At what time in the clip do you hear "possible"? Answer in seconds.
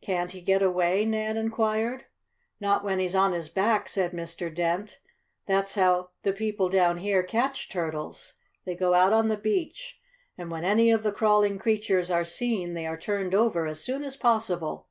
14.16-14.88